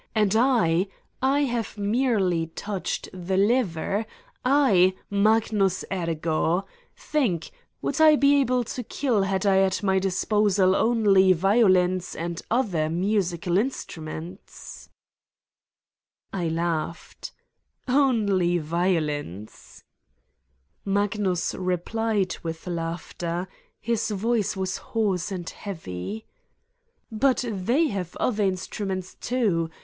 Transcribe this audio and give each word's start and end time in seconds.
And 0.15 0.35
I 0.35 0.87
I 1.21 1.41
have 1.41 1.77
merely 1.77 2.47
touched 2.47 3.07
the 3.13 3.37
lever, 3.37 4.07
I, 4.43 4.95
Magnus 5.11 5.85
Ergo! 5.93 6.65
Think: 6.97 7.51
would 7.83 8.01
I 8.01 8.15
be 8.15 8.41
able 8.41 8.63
to 8.63 8.81
kill 8.81 9.21
had 9.21 9.45
I 9.45 9.59
at 9.59 9.83
my 9.83 9.99
disposal 9.99 10.75
only 10.75 11.33
violins 11.33 12.15
or 12.19 12.33
other 12.49 12.89
musical 12.89 13.59
instruments 13.59 14.89
V 16.33 16.37
9 16.45 16.49
I 16.49 16.49
laughed: 16.49 17.31
"Only 17.87 18.57
violins!" 18.57 19.83
Magnus 20.83 21.53
replied 21.53 22.37
with 22.41 22.65
laughter: 22.65 23.47
his 23.79 24.09
voice 24.09 24.55
was 24.57 24.77
hoarse 24.77 25.31
and 25.31 25.47
heavy: 25.47 26.25
"But 27.11 27.45
they 27.47 27.89
have 27.89 28.17
other 28.17 28.43
instruments, 28.43 29.13
too! 29.13 29.69